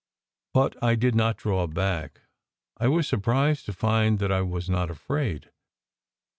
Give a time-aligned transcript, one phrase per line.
[0.55, 2.21] But I did not draw back.
[2.77, 5.51] I was surprised to find that I was not afraid.